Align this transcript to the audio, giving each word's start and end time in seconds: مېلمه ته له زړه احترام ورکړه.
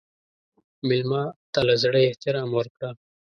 مېلمه 0.87 1.23
ته 1.53 1.59
له 1.67 1.75
زړه 1.83 1.99
احترام 2.09 2.49
ورکړه. 2.57 2.89